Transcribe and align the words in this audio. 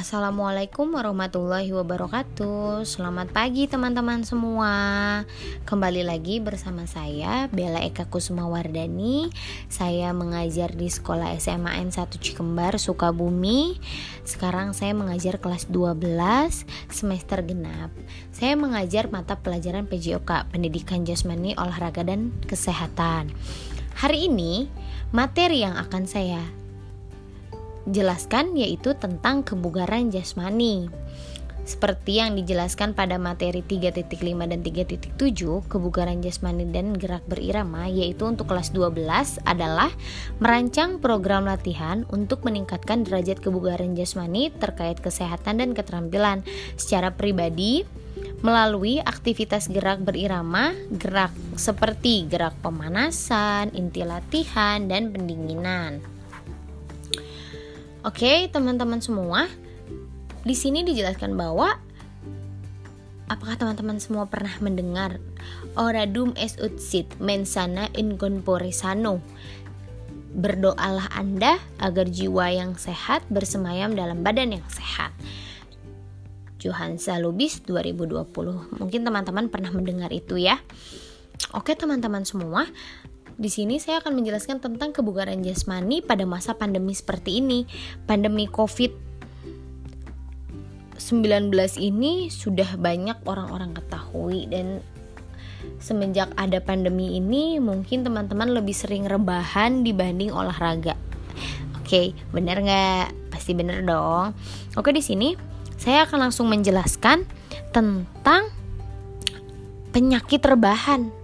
Assalamualaikum 0.00 0.96
warahmatullahi 0.96 1.76
wabarakatuh. 1.76 2.88
Selamat 2.88 3.36
pagi 3.36 3.68
teman-teman 3.68 4.24
semua. 4.24 4.72
Kembali 5.68 6.00
lagi 6.08 6.40
bersama 6.40 6.88
saya 6.88 7.52
Bella 7.52 7.84
Eka 7.84 8.08
Kusuma 8.08 8.48
Wardani 8.48 9.28
Saya 9.68 10.16
mengajar 10.16 10.72
di 10.72 10.88
sekolah 10.88 11.36
SMA 11.36 11.84
N1 11.84 12.16
Cikembar 12.16 12.80
Sukabumi. 12.80 13.76
Sekarang 14.24 14.72
saya 14.72 14.96
mengajar 14.96 15.36
kelas 15.36 15.68
12 15.68 16.00
semester 16.88 17.44
genap. 17.44 17.92
Saya 18.32 18.56
mengajar 18.56 19.12
mata 19.12 19.36
pelajaran 19.36 19.84
PJOK 19.84 20.48
Pendidikan 20.48 21.04
Jasmani, 21.04 21.60
Olahraga, 21.60 22.08
dan 22.08 22.32
Kesehatan. 22.48 23.36
Hari 24.00 24.32
ini 24.32 24.64
materi 25.12 25.60
yang 25.60 25.76
akan 25.76 26.08
saya 26.08 26.40
jelaskan 27.88 28.56
yaitu 28.58 28.92
tentang 28.98 29.46
kebugaran 29.46 30.12
jasmani. 30.12 30.90
Seperti 31.70 32.18
yang 32.18 32.34
dijelaskan 32.34 32.98
pada 32.98 33.14
materi 33.14 33.62
3.5 33.62 34.02
dan 34.42 34.58
3.7, 34.58 35.14
kebugaran 35.70 36.18
jasmani 36.18 36.66
dan 36.66 36.98
gerak 36.98 37.22
berirama 37.30 37.86
yaitu 37.86 38.26
untuk 38.26 38.50
kelas 38.50 38.74
12 38.74 39.06
adalah 39.46 39.92
merancang 40.42 40.98
program 40.98 41.46
latihan 41.46 42.02
untuk 42.10 42.42
meningkatkan 42.42 43.06
derajat 43.06 43.38
kebugaran 43.38 43.94
jasmani 43.94 44.50
terkait 44.50 44.98
kesehatan 44.98 45.62
dan 45.62 45.70
keterampilan 45.70 46.42
secara 46.74 47.14
pribadi 47.14 47.86
melalui 48.40 48.98
aktivitas 48.98 49.68
gerak 49.70 50.02
berirama, 50.02 50.72
gerak 50.90 51.30
seperti 51.54 52.26
gerak 52.26 52.56
pemanasan, 52.64 53.70
inti 53.76 54.02
latihan, 54.02 54.88
dan 54.88 55.12
pendinginan. 55.12 56.19
Oke, 58.00 58.48
teman-teman 58.48 59.04
semua, 59.04 59.44
di 60.40 60.56
sini 60.56 60.80
dijelaskan 60.80 61.36
bahwa 61.36 61.76
apakah 63.28 63.60
teman-teman 63.60 64.00
semua 64.00 64.24
pernah 64.24 64.56
mendengar 64.64 65.20
oradum 65.76 66.32
es 66.32 66.56
utsit 66.64 67.12
mensana 67.20 67.92
in 67.92 68.16
sano? 68.72 69.20
Berdoalah 70.32 71.12
Anda 71.12 71.60
agar 71.76 72.08
jiwa 72.08 72.48
yang 72.48 72.80
sehat 72.80 73.28
bersemayam 73.28 73.92
dalam 73.92 74.24
badan 74.24 74.56
yang 74.56 74.64
sehat. 74.72 75.12
Johansa 76.56 77.20
Lubis 77.20 77.60
2020. 77.68 78.80
Mungkin 78.80 79.00
teman-teman 79.04 79.52
pernah 79.52 79.76
mendengar 79.76 80.08
itu 80.08 80.40
ya. 80.40 80.56
Oke, 81.52 81.76
teman-teman 81.76 82.24
semua, 82.24 82.64
di 83.40 83.48
sini 83.48 83.80
saya 83.80 84.04
akan 84.04 84.20
menjelaskan 84.20 84.60
tentang 84.60 84.92
kebugaran 84.92 85.40
jasmani 85.40 86.04
pada 86.04 86.28
masa 86.28 86.52
pandemi 86.52 86.92
seperti 86.92 87.40
ini. 87.40 87.64
Pandemi 88.04 88.44
COVID 88.44 89.08
19 91.00 91.48
ini 91.80 92.28
sudah 92.28 92.76
banyak 92.76 93.24
orang-orang 93.24 93.72
ketahui 93.72 94.44
dan 94.52 94.84
semenjak 95.80 96.28
ada 96.36 96.60
pandemi 96.60 97.16
ini 97.16 97.56
mungkin 97.56 98.04
teman-teman 98.04 98.52
lebih 98.52 98.76
sering 98.76 99.08
rebahan 99.08 99.88
dibanding 99.88 100.28
olahraga. 100.36 101.00
Oke, 101.80 102.12
benar 102.36 102.60
nggak? 102.60 103.32
Pasti 103.32 103.56
benar 103.56 103.80
dong. 103.80 104.36
Oke 104.76 104.92
di 104.92 105.00
sini 105.00 105.32
saya 105.80 106.04
akan 106.04 106.28
langsung 106.28 106.52
menjelaskan 106.52 107.24
tentang 107.72 108.52
penyakit 109.96 110.44
rebahan 110.44 111.19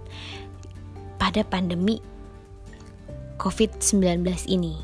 pada 1.27 1.43
pandemi 1.43 1.99
COVID-19 3.35 4.23
ini. 4.47 4.79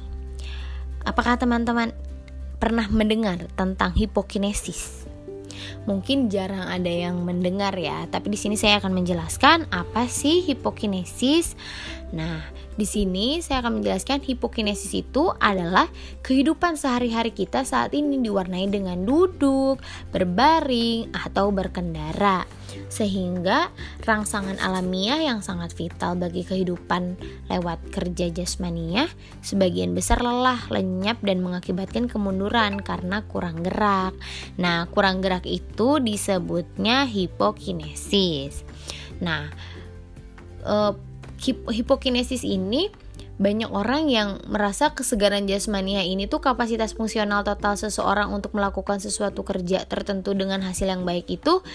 Apakah 1.08 1.40
teman-teman 1.40 1.96
pernah 2.60 2.92
mendengar 2.92 3.48
tentang 3.56 3.96
hipokinesis? 3.96 5.08
Mungkin 5.88 6.28
jarang 6.28 6.68
ada 6.68 6.92
yang 6.92 7.24
mendengar 7.24 7.72
ya, 7.80 8.04
tapi 8.12 8.36
di 8.36 8.36
sini 8.36 8.60
saya 8.60 8.84
akan 8.84 8.92
menjelaskan 8.92 9.72
apa 9.72 10.12
sih 10.12 10.44
hipokinesis. 10.44 11.56
Nah, 12.12 12.44
di 12.74 12.88
sini 12.90 13.40
saya 13.40 13.62
akan 13.62 13.82
menjelaskan 13.82 14.26
hipokinesis 14.26 14.92
itu 14.98 15.30
adalah 15.38 15.86
kehidupan 16.26 16.76
sehari-hari 16.80 17.30
kita 17.30 17.62
saat 17.68 17.94
ini 17.94 18.18
diwarnai 18.22 18.70
dengan 18.70 19.06
duduk, 19.06 19.82
berbaring, 20.10 21.14
atau 21.14 21.54
berkendara 21.54 22.46
sehingga 22.90 23.70
rangsangan 24.02 24.58
alamiah 24.58 25.22
yang 25.22 25.46
sangat 25.46 25.74
vital 25.78 26.18
bagi 26.18 26.42
kehidupan 26.42 27.18
lewat 27.50 27.78
kerja 27.94 28.34
jasmania 28.34 29.10
sebagian 29.46 29.94
besar 29.94 30.22
lelah, 30.22 30.58
lenyap 30.74 31.22
dan 31.22 31.46
mengakibatkan 31.46 32.10
kemunduran 32.10 32.82
karena 32.82 33.22
kurang 33.30 33.62
gerak. 33.62 34.18
Nah, 34.58 34.90
kurang 34.90 35.22
gerak 35.22 35.46
itu 35.46 36.02
disebutnya 36.02 37.06
hipokinesis. 37.06 38.66
Nah, 39.22 39.54
hipokinesis 41.52 42.48
ini 42.48 42.88
banyak 43.42 43.68
orang 43.74 44.08
yang 44.08 44.40
merasa 44.46 44.94
kesegaran 44.94 45.50
jasmania 45.50 46.06
ini 46.06 46.30
tuh 46.30 46.40
kapasitas 46.40 46.94
fungsional 46.94 47.42
total 47.42 47.76
seseorang 47.76 48.30
untuk 48.30 48.54
melakukan 48.54 49.02
sesuatu 49.02 49.42
kerja 49.42 49.84
tertentu 49.90 50.38
dengan 50.38 50.62
hasil 50.62 50.86
yang 50.86 51.04
baik 51.04 51.28
itu 51.28 51.66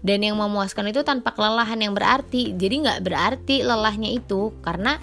dan 0.00 0.24
yang 0.24 0.40
memuaskan 0.40 0.88
itu 0.88 1.04
tanpa 1.04 1.36
kelelahan 1.36 1.78
yang 1.78 1.92
berarti 1.92 2.56
jadi 2.56 2.74
nggak 2.82 3.00
berarti 3.04 3.60
lelahnya 3.60 4.08
itu 4.16 4.56
karena 4.64 4.96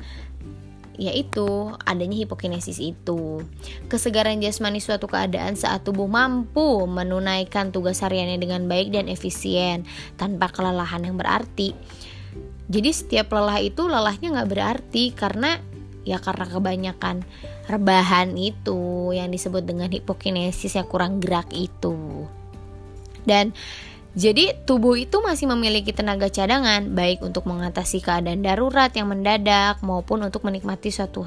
yaitu 0.97 1.74
adanya 1.90 2.22
hipokinesis 2.22 2.78
itu. 2.78 3.41
Kesegaran 3.90 4.38
jasmani 4.41 4.78
suatu 4.78 5.09
keadaan 5.09 5.58
saat 5.58 5.81
tubuh 5.81 6.06
mampu 6.06 6.85
menunaikan 6.85 7.74
tugas 7.74 8.06
hariannya 8.06 8.38
dengan 8.38 8.70
baik 8.70 8.94
dan 8.94 9.09
efisien 9.09 9.90
tanpa 10.22 10.53
kelelahan 10.53 11.02
yang 11.02 11.18
berarti. 11.18 11.74
Jadi 12.72 12.90
setiap 12.96 13.31
lelah 13.35 13.59
itu 13.59 13.84
lelahnya 13.85 14.40
nggak 14.40 14.50
berarti 14.50 15.12
karena 15.12 15.59
ya 16.03 16.19
karena 16.19 16.46
kebanyakan 16.47 17.24
rebahan 17.68 18.35
itu 18.35 19.12
yang 19.16 19.31
disebut 19.31 19.63
dengan 19.63 19.91
hipokinesis 19.91 20.75
yang 20.75 20.88
kurang 20.88 21.19
gerak 21.23 21.47
itu. 21.52 22.28
Dan 23.23 23.56
jadi 24.13 24.53
tubuh 24.68 24.94
itu 24.94 25.25
masih 25.25 25.50
memiliki 25.50 25.90
tenaga 25.90 26.29
cadangan 26.29 26.85
baik 26.94 27.25
untuk 27.25 27.50
mengatasi 27.50 27.97
keadaan 28.03 28.46
darurat 28.46 28.94
yang 28.94 29.09
mendadak 29.09 29.81
maupun 29.81 30.22
untuk 30.22 30.46
menikmati 30.46 30.94
suatu 30.94 31.25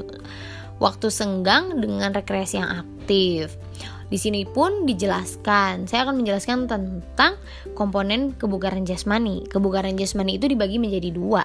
waktu 0.79 1.09
senggang 1.09 1.73
dengan 1.81 2.15
rekreasi 2.15 2.63
yang 2.63 2.87
aktif. 2.87 3.59
Di 4.07 4.19
sini 4.19 4.47
pun 4.47 4.87
dijelaskan, 4.87 5.91
saya 5.91 6.07
akan 6.07 6.23
menjelaskan 6.23 6.71
tentang 6.71 7.37
komponen 7.75 8.35
kebugaran 8.39 8.87
jasmani. 8.87 9.47
Kebugaran 9.51 9.99
jasmani 9.99 10.39
itu 10.39 10.47
dibagi 10.47 10.79
menjadi 10.79 11.11
dua, 11.11 11.45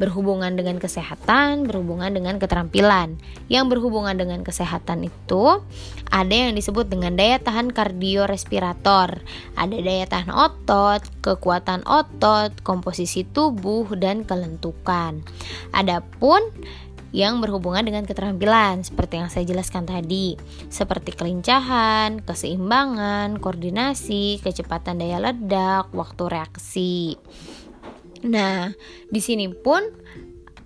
berhubungan 0.00 0.56
dengan 0.56 0.80
kesehatan, 0.80 1.68
berhubungan 1.68 2.08
dengan 2.16 2.40
keterampilan. 2.40 3.20
Yang 3.52 3.76
berhubungan 3.76 4.16
dengan 4.16 4.40
kesehatan 4.40 5.04
itu 5.04 5.60
ada 6.08 6.32
yang 6.32 6.56
disebut 6.56 6.88
dengan 6.88 7.20
daya 7.20 7.36
tahan 7.36 7.68
kardiorespirator, 7.68 9.20
ada 9.60 9.76
daya 9.76 10.08
tahan 10.08 10.32
otot, 10.32 11.04
kekuatan 11.20 11.84
otot, 11.84 12.56
komposisi 12.64 13.28
tubuh 13.28 13.84
dan 13.98 14.24
kelentukan. 14.24 15.20
Adapun 15.76 16.40
yang 17.10 17.42
berhubungan 17.42 17.82
dengan 17.82 18.06
keterampilan 18.06 18.86
seperti 18.86 19.18
yang 19.18 19.28
saya 19.30 19.44
jelaskan 19.46 19.86
tadi, 19.86 20.38
seperti 20.70 21.14
kelincahan, 21.14 22.22
keseimbangan, 22.22 23.42
koordinasi, 23.42 24.38
kecepatan 24.42 25.02
daya 25.02 25.18
ledak, 25.18 25.90
waktu 25.90 26.22
reaksi. 26.30 27.18
Nah, 28.26 28.70
di 29.08 29.20
sini 29.20 29.48
pun 29.50 29.80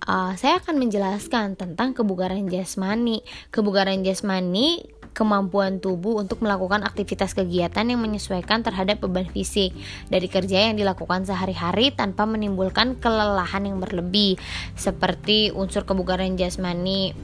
uh, 0.05 0.33
saya 0.37 0.61
akan 0.61 0.77
menjelaskan 0.79 1.57
tentang 1.57 1.97
kebugaran 1.97 2.51
jasmani. 2.51 3.25
Kebugaran 3.49 4.05
jasmani 4.05 4.94
kemampuan 5.15 5.79
tubuh 5.79 6.19
untuk 6.19 6.43
melakukan 6.43 6.83
aktivitas 6.83 7.33
kegiatan 7.33 7.87
yang 7.87 8.03
menyesuaikan 8.03 8.67
terhadap 8.67 8.99
beban 9.01 9.31
fisik 9.31 9.71
dari 10.11 10.27
kerja 10.27 10.69
yang 10.69 10.77
dilakukan 10.77 11.25
sehari-hari 11.25 11.95
tanpa 11.95 12.27
menimbulkan 12.27 12.99
kelelahan 12.99 13.65
yang 13.65 13.79
berlebih 13.79 14.37
seperti 14.75 15.55
unsur 15.55 15.87
kebugaran 15.87 16.35
jasmani 16.35 17.15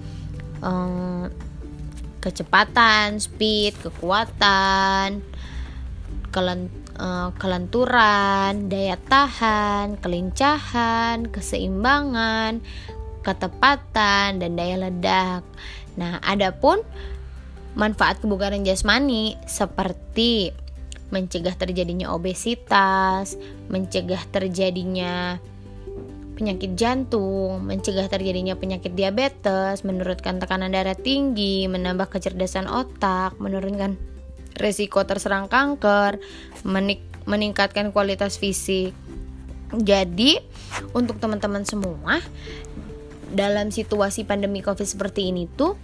um, 0.62 1.26
kecepatan, 2.22 3.18
speed, 3.18 3.74
kekuatan, 3.82 5.20
kelent 6.30 6.70
Eh, 7.00 7.30
kelenturan, 7.40 8.68
daya 8.68 9.00
tahan, 9.08 9.96
kelincahan, 10.04 11.32
keseimbangan, 11.32 12.60
ketepatan, 13.24 14.36
dan 14.36 14.52
daya 14.52 14.76
ledak. 14.76 15.40
Nah, 15.96 16.20
adapun 16.20 16.84
manfaat 17.78 18.18
kebugaran 18.18 18.66
jasmani 18.66 19.38
seperti 19.46 20.50
mencegah 21.10 21.54
terjadinya 21.58 22.14
obesitas, 22.14 23.34
mencegah 23.66 24.22
terjadinya 24.30 25.42
penyakit 26.38 26.72
jantung, 26.72 27.60
mencegah 27.66 28.08
terjadinya 28.08 28.56
penyakit 28.56 28.96
diabetes, 28.96 29.84
menurunkan 29.84 30.40
tekanan 30.40 30.72
darah 30.72 30.96
tinggi, 30.96 31.68
menambah 31.68 32.08
kecerdasan 32.08 32.64
otak, 32.64 33.36
menurunkan 33.36 34.00
resiko 34.56 35.04
terserang 35.04 35.52
kanker, 35.52 36.16
menik 36.64 37.04
meningkatkan 37.28 37.92
kualitas 37.92 38.40
fisik. 38.40 38.96
Jadi, 39.70 40.40
untuk 40.96 41.20
teman-teman 41.22 41.62
semua 41.62 42.18
dalam 43.30 43.70
situasi 43.70 44.26
pandemi 44.26 44.58
Covid 44.64 44.82
seperti 44.82 45.30
ini 45.30 45.46
tuh 45.46 45.78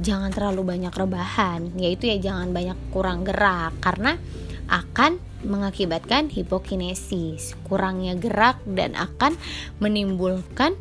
jangan 0.00 0.30
terlalu 0.32 0.76
banyak 0.76 0.92
rebahan, 0.92 1.72
yaitu 1.80 2.10
ya 2.10 2.18
jangan 2.20 2.52
banyak 2.52 2.78
kurang 2.92 3.24
gerak 3.24 3.72
karena 3.80 4.20
akan 4.66 5.22
mengakibatkan 5.46 6.26
hipokinesis, 6.32 7.54
kurangnya 7.64 8.18
gerak 8.18 8.58
dan 8.66 8.98
akan 8.98 9.38
menimbulkan 9.78 10.74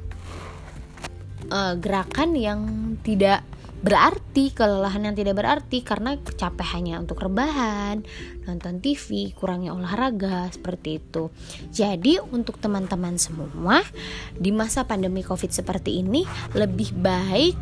uh, 1.54 1.78
gerakan 1.78 2.34
yang 2.34 2.62
tidak 3.06 3.46
berarti 3.86 4.50
kelelahan 4.50 5.06
yang 5.06 5.14
tidak 5.14 5.38
berarti 5.38 5.86
karena 5.86 6.18
capek 6.18 6.68
hanya 6.74 6.98
untuk 6.98 7.22
rebahan 7.22 8.02
nonton 8.50 8.82
TV 8.82 9.30
kurangnya 9.38 9.78
olahraga 9.78 10.50
seperti 10.50 10.98
itu. 10.98 11.30
Jadi 11.70 12.18
untuk 12.18 12.58
teman-teman 12.58 13.22
semua 13.22 13.86
di 14.34 14.50
masa 14.50 14.90
pandemi 14.90 15.22
covid 15.22 15.54
seperti 15.54 16.02
ini 16.02 16.26
lebih 16.58 16.98
baik 16.98 17.54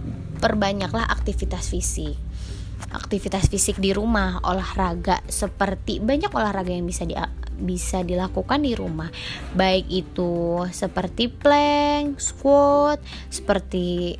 perbanyaklah 0.43 1.07
aktivitas 1.07 1.71
fisik 1.71 2.19
aktivitas 2.93 3.49
fisik 3.49 3.81
di 3.81 3.89
rumah, 3.89 4.37
olahraga 4.45 5.25
seperti 5.25 5.97
banyak 5.97 6.29
olahraga 6.29 6.69
yang 6.69 6.85
bisa 6.85 7.09
di 7.09 7.17
bisa 7.57 8.05
dilakukan 8.05 8.61
di 8.61 8.77
rumah. 8.77 9.09
Baik 9.57 9.89
itu 9.89 10.61
seperti 10.69 11.29
plank, 11.31 12.21
squat, 12.21 13.01
seperti 13.33 14.13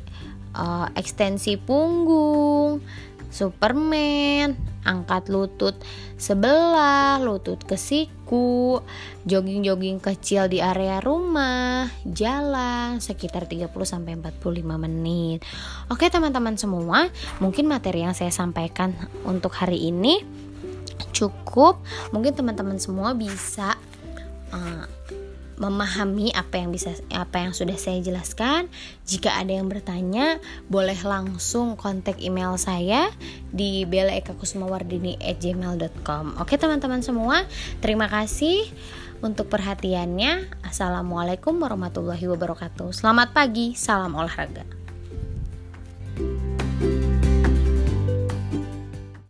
uh, 0.58 0.90
ekstensi 0.94 1.54
punggung, 1.58 2.82
Superman, 3.34 4.54
angkat 4.86 5.26
lutut 5.26 5.74
sebelah, 6.14 7.18
lutut 7.18 7.58
ke 7.66 7.74
siku, 7.74 8.78
jogging-jogging 9.26 9.98
kecil 9.98 10.46
di 10.46 10.62
area 10.62 11.02
rumah, 11.02 11.90
jalan 12.06 13.02
sekitar 13.02 13.50
30 13.50 13.74
sampai 13.82 14.14
45 14.14 14.38
menit. 14.78 15.42
Oke, 15.90 16.06
teman-teman 16.06 16.54
semua, 16.54 17.10
mungkin 17.42 17.66
materi 17.66 18.06
yang 18.06 18.14
saya 18.14 18.30
sampaikan 18.30 18.94
untuk 19.26 19.50
hari 19.58 19.90
ini 19.90 20.22
cukup. 21.10 21.82
Mungkin 22.14 22.38
teman-teman 22.38 22.78
semua 22.78 23.18
bisa 23.18 23.74
uh, 24.54 24.86
memahami 25.56 26.30
apa 26.34 26.58
yang 26.60 26.72
bisa 26.74 26.90
apa 27.14 27.38
yang 27.42 27.52
sudah 27.54 27.78
saya 27.78 28.02
jelaskan. 28.02 28.68
Jika 29.06 29.30
ada 29.34 29.52
yang 29.54 29.68
bertanya, 29.70 30.38
boleh 30.66 30.98
langsung 31.02 31.76
kontak 31.78 32.20
email 32.20 32.58
saya 32.58 33.10
di 33.50 33.84
belaekakusmawardini@gmail.com. 33.86 36.36
Oke 36.42 36.58
teman-teman 36.60 37.02
semua, 37.02 37.44
terima 37.78 38.08
kasih 38.10 38.66
untuk 39.24 39.48
perhatiannya. 39.48 40.52
Assalamualaikum 40.66 41.56
warahmatullahi 41.56 42.28
wabarakatuh. 42.28 42.92
Selamat 42.92 43.32
pagi, 43.32 43.72
salam 43.78 44.12
olahraga. 44.12 44.83